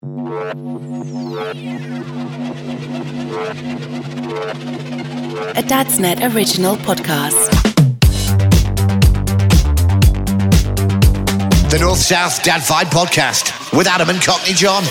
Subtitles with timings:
[0.00, 0.04] A
[5.66, 7.50] Dadsnet original podcast.
[11.68, 14.84] The North South Dad Vibe Podcast with Adam and Cockney John.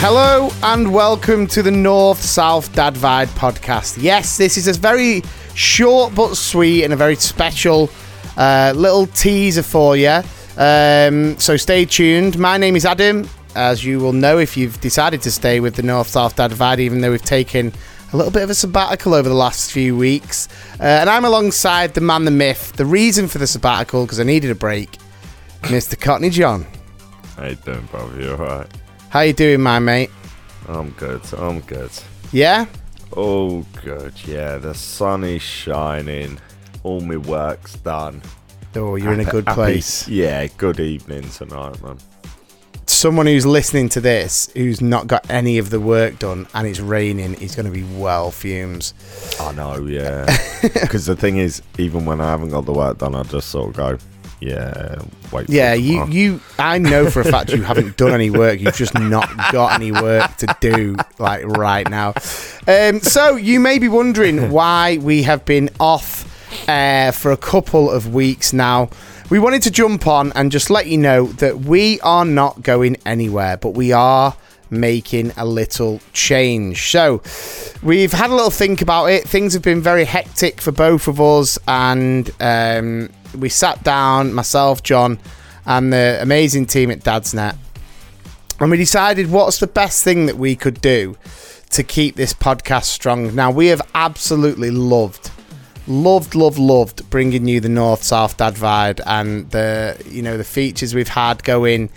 [0.00, 4.02] Hello and welcome to the North South Dad Vibe podcast.
[4.02, 5.22] Yes, this is a very
[5.54, 7.88] short but sweet and a very special
[8.36, 10.22] uh, little teaser for you.
[10.56, 12.36] Um, so stay tuned.
[12.36, 15.82] My name is Adam, as you will know if you've decided to stay with the
[15.82, 17.72] North South Dad Vibe, even though we've taken
[18.12, 20.48] a little bit of a sabbatical over the last few weeks.
[20.80, 24.24] Uh, and I'm alongside the man, the myth, the reason for the sabbatical because I
[24.24, 24.98] needed a break,
[25.62, 26.00] Mr.
[26.00, 26.66] Cockney John.
[27.36, 28.20] How you doing, brother?
[28.20, 28.66] You alright?
[29.10, 30.10] How you doing, my mate?
[30.68, 31.22] I'm good.
[31.36, 31.90] I'm good.
[32.32, 32.66] Yeah.
[33.16, 34.12] Oh, good.
[34.26, 36.38] Yeah, the sun is shining.
[36.82, 38.22] All my work's done.
[38.76, 40.06] Oh, you're in a good Happy- place.
[40.06, 41.98] Yeah, good evening tonight, man.
[43.00, 46.80] Someone who's listening to this who's not got any of the work done and it's
[46.80, 48.92] raining is going to be well fumes.
[49.40, 50.26] I know, yeah.
[50.62, 53.70] Because the thing is, even when I haven't got the work done, I just sort
[53.70, 53.98] of go,
[54.40, 55.00] yeah,
[55.32, 55.48] wait.
[55.48, 58.60] Yeah, you you I know for a fact you haven't done any work.
[58.60, 62.14] You've just not got any work to do like right now.
[62.66, 66.26] Um, so you may be wondering why we have been off
[66.68, 68.90] uh, for a couple of weeks now.
[69.30, 72.96] We wanted to jump on and just let you know that we are not going
[73.06, 74.36] anywhere, but we are
[74.70, 76.90] making a little change.
[76.90, 77.22] So,
[77.80, 79.28] we've had a little think about it.
[79.28, 83.08] Things have been very hectic for both of us, and um,
[83.38, 85.20] we sat down, myself, John,
[85.64, 87.56] and the amazing team at Dadsnet,
[88.58, 91.16] and we decided what's the best thing that we could do
[91.70, 93.32] to keep this podcast strong.
[93.36, 95.30] Now, we have absolutely loved
[95.86, 100.44] loved, loved, loved bringing you the North South Dad Vibe and the you know the
[100.44, 101.90] features we've had going.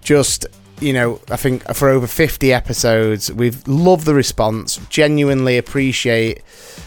[0.00, 0.46] Just
[0.80, 4.80] you know, I think for over fifty episodes, we've loved the response.
[4.88, 6.42] Genuinely appreciate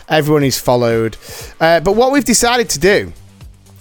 [0.09, 1.17] everyone who's followed.
[1.59, 3.13] Uh, but what we've decided to do.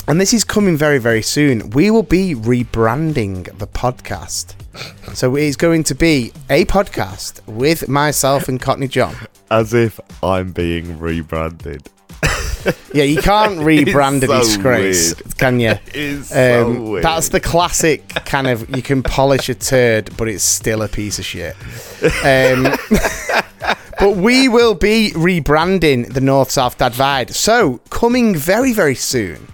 [0.07, 1.71] And this is coming very, very soon.
[1.71, 4.55] We will be rebranding the podcast.
[5.15, 9.15] So it's going to be a podcast with myself and Cockney John.
[9.51, 11.89] As if I'm being rebranded.
[12.95, 15.39] Yeah, you can't rebrand a so disgrace, weird.
[15.39, 15.75] can you?
[15.95, 17.05] It's so Um, weird.
[17.05, 21.19] that's the classic kind of you can polish a turd, but it's still a piece
[21.19, 21.57] of shit.
[22.25, 22.69] Um,
[23.99, 27.31] but we will be rebranding the North South Dad Vibe.
[27.33, 29.49] So coming very very soon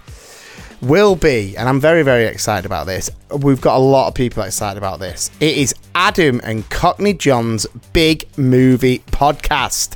[0.81, 3.09] will be, and I'm very very excited about this.
[3.35, 5.29] We've got a lot of people excited about this.
[5.39, 9.95] It is Adam and Cockney John's big movie podcast.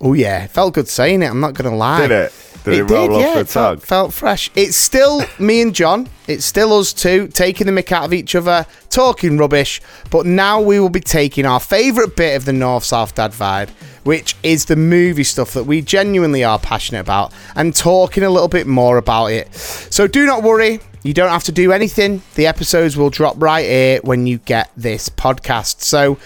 [0.00, 1.26] Oh yeah, felt good saying it.
[1.26, 2.02] I'm not gonna lie.
[2.02, 2.32] Did it?
[2.64, 4.50] Did it, roll off the it felt, felt fresh.
[4.54, 6.08] It's still me and John.
[6.26, 9.80] It's still us two taking the mick out of each other, talking rubbish.
[10.10, 13.70] But now we will be taking our favourite bit of the North South Dad Vibe,
[14.04, 18.48] which is the movie stuff that we genuinely are passionate about, and talking a little
[18.48, 19.54] bit more about it.
[19.54, 20.80] So do not worry.
[21.02, 22.22] You don't have to do anything.
[22.34, 25.80] The episodes will drop right here when you get this podcast.
[25.82, 26.18] So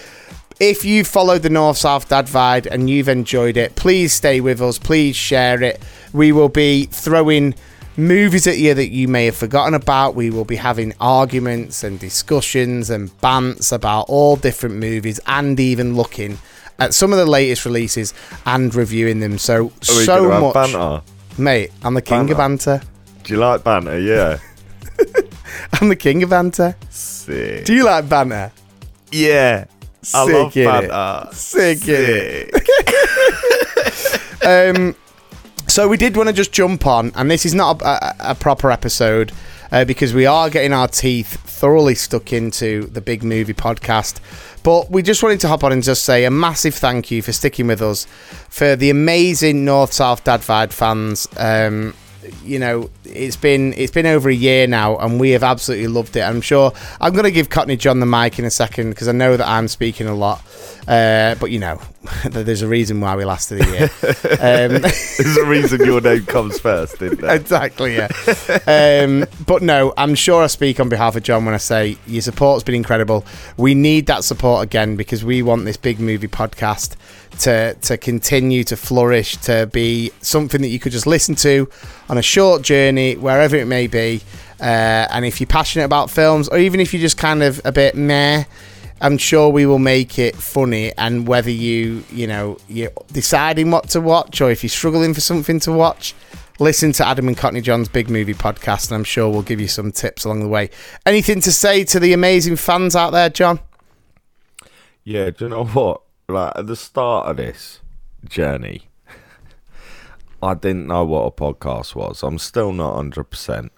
[0.69, 4.61] if you've followed the North South Dad Vibe and you've enjoyed it, please stay with
[4.61, 4.79] us.
[4.79, 5.81] Please share it.
[6.13, 7.55] We will be throwing
[7.97, 10.15] movies at you that you may have forgotten about.
[10.15, 15.97] We will be having arguments and discussions and bants about all different movies and even
[15.97, 16.37] looking
[16.79, 18.13] at some of the latest releases
[18.45, 19.37] and reviewing them.
[19.39, 20.53] So, so much.
[20.53, 21.01] banter?
[21.37, 22.81] Mate, I'm the king of banter.
[23.23, 23.99] Do you like banter?
[23.99, 24.39] Yeah.
[25.73, 26.77] I'm the king of banter.
[26.89, 27.65] Sick.
[27.65, 28.53] Do you like banter?
[29.11, 29.65] yeah.
[30.13, 30.89] I Sick, love innit?
[30.89, 31.35] banter.
[31.35, 32.51] Sick, innit?
[34.77, 34.95] um,
[35.67, 38.35] so we did want to just jump on, and this is not a, a, a
[38.35, 39.31] proper episode.
[39.71, 44.19] uh, because we are getting our teeth thoroughly stuck into the big movie podcast.
[44.61, 47.31] But we just wanted to hop on and just say a massive thank you for
[47.33, 48.05] sticking with us,
[48.49, 51.27] for the amazing North South Dad Vibe fans.
[51.37, 51.95] Um,
[52.43, 56.15] you know, it's been it's been over a year now, and we have absolutely loved
[56.15, 56.21] it.
[56.21, 59.11] I'm sure I'm going to give Cockney John the mic in a second because I
[59.11, 60.41] know that I'm speaking a lot.
[60.87, 61.79] Uh, but you know,
[62.29, 63.83] there's a reason why we lasted a year.
[64.39, 67.35] um, There's a reason your name comes first, isn't there?
[67.35, 68.07] exactly, yeah.
[68.67, 72.21] um, but no, I'm sure I speak on behalf of John when I say your
[72.21, 73.25] support's been incredible.
[73.57, 76.95] We need that support again because we want this big movie podcast
[77.39, 81.69] to to continue to flourish, to be something that you could just listen to
[82.09, 84.21] on a short journey, wherever it may be.
[84.59, 87.71] Uh, and if you're passionate about films, or even if you're just kind of a
[87.71, 88.43] bit meh,
[89.03, 90.93] I'm sure we will make it funny.
[90.97, 95.19] And whether you, you know, you're deciding what to watch, or if you're struggling for
[95.19, 96.15] something to watch,
[96.57, 99.67] listen to Adam and Cockney John's Big Movie Podcast, and I'm sure we'll give you
[99.67, 100.69] some tips along the way.
[101.05, 103.59] Anything to say to the amazing fans out there, John?
[105.03, 106.01] Yeah, do you know what?
[106.29, 107.81] Like at the start of this
[108.23, 108.83] journey,
[110.41, 112.23] I didn't know what a podcast was.
[112.23, 113.73] I'm still not hundred percent.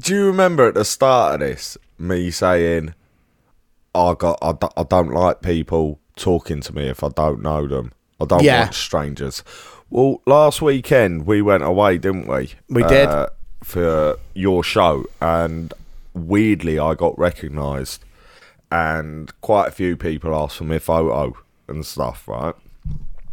[0.00, 2.94] Do you remember at the start of this me saying,
[3.94, 7.66] "I got, I, d- I don't like people talking to me if I don't know
[7.68, 7.92] them.
[8.20, 8.62] I don't Yeah.
[8.62, 9.42] want strangers."
[9.90, 12.54] Well, last weekend we went away, didn't we?
[12.68, 13.08] We did.
[13.08, 13.28] Uh,
[13.62, 15.72] for your show, and
[16.12, 18.04] weirdly, I got recognised,
[18.70, 21.34] and quite a few people asked for my photo
[21.68, 22.26] and stuff.
[22.28, 22.54] Right,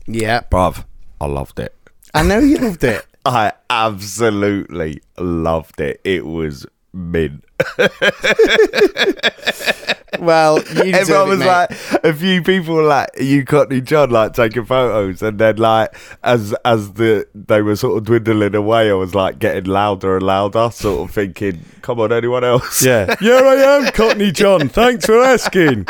[0.08, 0.86] Yeah, bruv,
[1.20, 1.76] I loved it.
[2.14, 3.06] I know you loved it.
[3.26, 6.00] I absolutely loved it.
[6.04, 7.44] It was mint.
[10.20, 11.48] Well, Everyone was mate.
[11.48, 11.72] like,
[12.04, 16.54] a few people were like, you Cockney John, like taking photos, and then like as
[16.64, 20.70] as the they were sort of dwindling away, I was like getting louder and louder,
[20.72, 22.86] sort of thinking, come on, anyone else?
[22.86, 23.16] Yeah.
[23.22, 24.70] yeah, I am Cockney John.
[24.70, 25.88] Thanks for asking.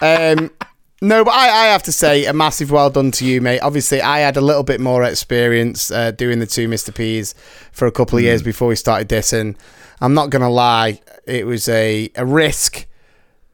[0.00, 0.50] Um,
[1.00, 3.60] no, but I, I have to say a massive well done to you, mate.
[3.60, 6.94] Obviously, I had a little bit more experience uh, doing the two Mr.
[6.94, 7.34] P's
[7.72, 9.56] for a couple of years before we started this, and
[10.02, 12.86] I'm not gonna lie, it was a, a risk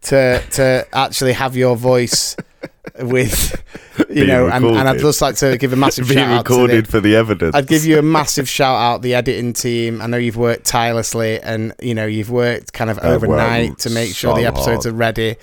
[0.01, 2.37] to to actually have your voice
[3.01, 3.63] with
[3.99, 6.47] you Being know, and, and I'd just like to give a massive Being shout out
[6.47, 7.55] to recorded for the evidence.
[7.55, 10.01] I'd give you a massive shout out, the editing team.
[10.01, 13.91] I know you've worked tirelessly, and you know you've worked kind of I've overnight to
[13.91, 14.95] make sure so the episodes hard.
[14.95, 15.37] are ready.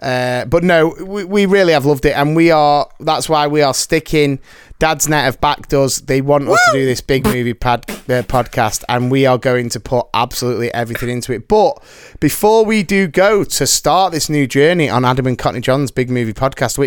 [0.00, 2.88] Uh, but no, we, we really have loved it, and we are.
[3.00, 4.40] That's why we are sticking.
[4.78, 6.00] Dad's Net have backed us.
[6.00, 9.70] They want us to do this big movie pad, uh, podcast, and we are going
[9.70, 11.48] to put absolutely everything into it.
[11.48, 11.82] But
[12.20, 16.10] before we do go to start this new journey on Adam and Cockney John's big
[16.10, 16.85] movie podcast, which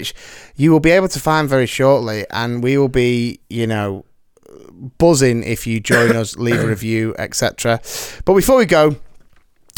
[0.55, 4.05] you will be able to find very shortly, and we will be, you know,
[4.97, 7.79] buzzing if you join us, leave a review, etc.
[8.25, 8.95] But before we go,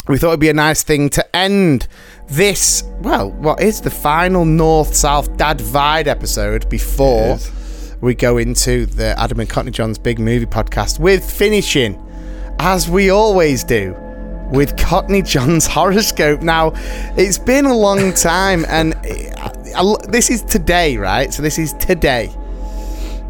[0.08, 1.86] we thought it'd be a nice thing to end
[2.28, 2.82] this.
[3.00, 7.38] Well, what is the final North South Dad Vibe episode before
[8.02, 12.04] we go into the Adam and Cockney John's big movie podcast with finishing,
[12.58, 13.96] as we always do.
[14.50, 16.42] With Cockney John's horoscope.
[16.42, 16.72] Now,
[17.16, 18.94] it's been a long time, and
[19.74, 21.32] I- this is today, right?
[21.32, 22.30] So, this is today.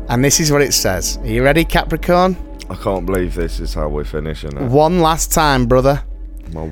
[0.08, 1.18] And this is what it says.
[1.22, 2.36] Are you ready, Capricorn?
[2.68, 4.62] I can't believe this is how we're finishing it.
[4.62, 6.02] One last time, brother.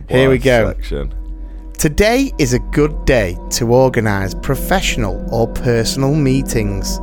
[0.08, 0.68] Here we go.
[0.68, 1.14] Section.
[1.78, 6.98] Today is a good day to organise professional or personal meetings.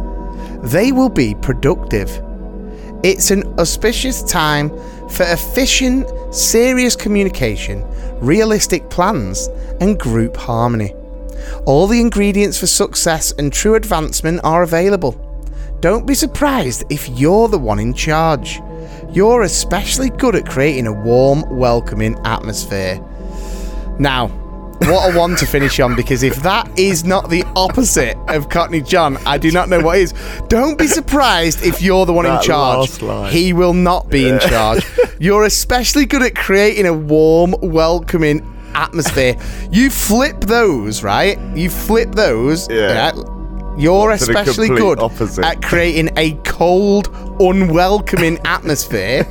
[0.63, 2.09] They will be productive.
[3.03, 4.69] It's an auspicious time
[5.09, 7.83] for efficient, serious communication,
[8.19, 9.49] realistic plans,
[9.81, 10.93] and group harmony.
[11.65, 15.23] All the ingredients for success and true advancement are available.
[15.79, 18.59] Don't be surprised if you're the one in charge.
[19.11, 22.99] You're especially good at creating a warm, welcoming atmosphere.
[23.99, 24.27] Now,
[24.81, 28.81] what a one to finish on because if that is not the opposite of Cockney
[28.81, 30.13] John, I do not know what is.
[30.47, 32.97] Don't be surprised if you're the one in charge.
[33.31, 34.85] He will not be in charge.
[35.19, 38.41] You're especially good at creating a warm, welcoming
[38.77, 39.35] atmosphere.
[39.71, 41.37] You flip those, right?
[41.55, 42.69] You flip those.
[42.69, 43.11] Yeah.
[43.77, 45.45] You're To especially good opposite.
[45.45, 49.23] at creating a cold, unwelcoming atmosphere.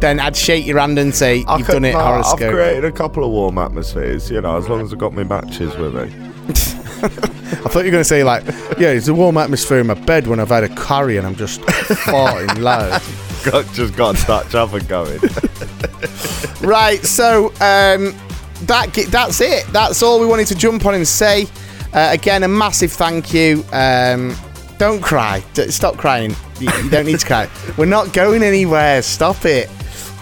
[0.00, 2.84] Then I'd shake your hand and say, I You've could- done it, no, I've created
[2.84, 5.94] a couple of warm atmospheres, you know, as long as I've got my matches with
[5.94, 6.02] me.
[7.04, 8.44] I thought you were going to say, like,
[8.78, 11.36] yeah, it's a warm atmosphere in my bed when I've had a curry and I'm
[11.36, 11.60] just
[12.06, 13.02] farting loud.
[13.44, 15.20] Got, just got a Dutch oven going.
[16.60, 18.14] Right, so um,
[18.62, 19.66] that that's it.
[19.72, 21.46] That's all we wanted to jump on and say.
[21.92, 23.64] Uh, again, a massive thank you.
[23.72, 24.34] Um,
[24.78, 25.44] don't cry.
[25.54, 26.34] D- stop crying.
[26.58, 27.48] You, you don't need to cry.
[27.78, 29.00] We're not going anywhere.
[29.02, 29.68] Stop it.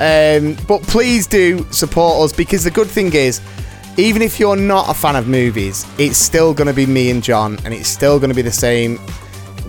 [0.00, 3.40] Um, but please do support us because the good thing is,
[3.96, 7.22] even if you're not a fan of movies, it's still going to be me and
[7.22, 8.98] John, and it's still going to be the same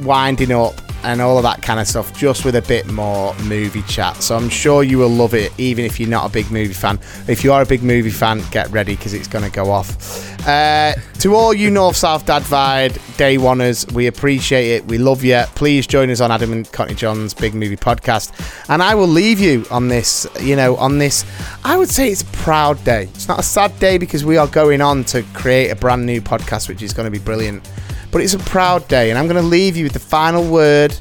[0.01, 3.81] winding up and all of that kind of stuff, just with a bit more movie
[3.83, 4.15] chat.
[4.17, 6.99] So I'm sure you will love it, even if you're not a big movie fan.
[7.27, 10.47] If you are a big movie fan, get ready because it's going to go off.
[10.47, 14.85] Uh, to all you North South Dad Vibe day oneers, we appreciate it.
[14.85, 15.43] We love you.
[15.55, 18.31] Please join us on Adam and Cockney John's Big Movie Podcast.
[18.69, 21.25] And I will leave you on this, you know, on this.
[21.63, 23.03] I would say it's a proud day.
[23.13, 26.21] It's not a sad day because we are going on to create a brand new
[26.21, 27.69] podcast, which is going to be brilliant.
[28.13, 30.91] But it's a proud day, and I'm going to leave you with the final word,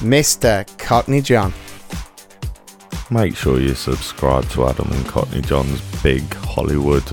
[0.00, 0.66] Mr.
[0.78, 1.54] Cockney John.
[3.08, 7.04] Make sure you subscribe to Adam and Cockney John's big Hollywood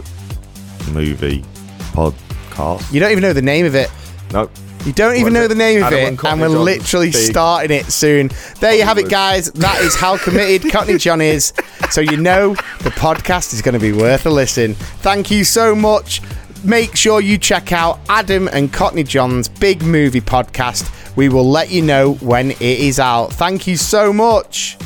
[0.91, 1.43] movie
[1.91, 2.91] podcast.
[2.91, 3.91] You don't even know the name of it.
[4.31, 4.49] No.
[4.85, 7.77] You don't even know the name of it, and and, we're John's literally big starting
[7.77, 8.31] it soon.
[8.59, 9.51] There you have it, guys.
[9.51, 11.53] That is how committed Cockney John is.
[11.91, 14.73] So you know the podcast is going to be worth a listen.
[14.73, 16.21] Thank you so much.
[16.65, 20.89] Make sure you check out Adam and Cockney John's big movie podcast.
[21.17, 23.33] We will let you know when it is out.
[23.33, 24.77] Thank you so much.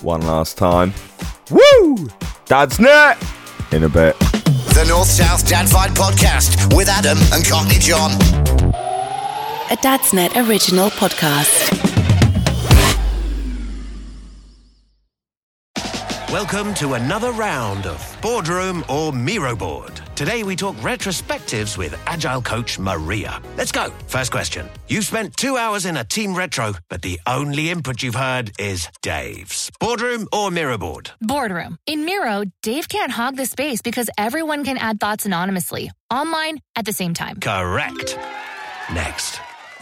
[0.00, 0.94] One last time.
[1.50, 2.08] Woo!
[2.46, 3.22] Dad's net!
[3.70, 4.18] In a bit.
[4.18, 8.12] The North South Dad Vibe Podcast with Adam and Cockney John.
[9.70, 11.70] A Dad's Net original podcast.
[16.32, 20.00] Welcome to another round of Boardroom or Miro Board.
[20.16, 23.42] Today we talk retrospectives with Agile coach Maria.
[23.56, 23.90] Let's go.
[24.06, 24.68] First question.
[24.86, 28.88] You've spent two hours in a team retro, but the only input you've heard is
[29.02, 29.72] Dave's.
[29.80, 31.10] Boardroom or Miro Board?
[31.20, 31.78] Boardroom.
[31.86, 36.84] In Miro, Dave can't hog the space because everyone can add thoughts anonymously, online, at
[36.84, 37.40] the same time.
[37.40, 38.16] Correct.
[38.92, 39.40] Next.